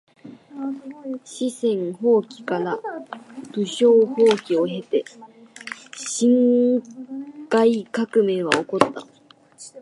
[1.25, 2.79] 四川蜂起から
[3.53, 3.85] 武昌
[4.15, 5.05] 蜂起を経て
[5.95, 6.81] 辛
[7.51, 9.05] 亥革命は起こった。